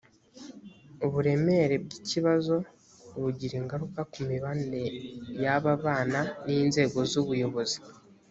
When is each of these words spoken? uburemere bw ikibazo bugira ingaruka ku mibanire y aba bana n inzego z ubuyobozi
uburemere 1.05 1.75
bw 1.83 1.91
ikibazo 1.99 2.55
bugira 3.21 3.55
ingaruka 3.61 3.99
ku 4.11 4.17
mibanire 4.29 4.83
y 5.43 5.45
aba 5.55 5.73
bana 5.83 6.19
n 6.45 6.47
inzego 6.61 6.99
z 7.11 7.13
ubuyobozi 7.21 7.77